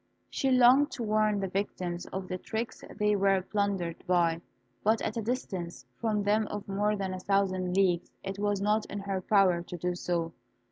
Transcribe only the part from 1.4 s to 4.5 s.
victims of the tricks they were plundered by;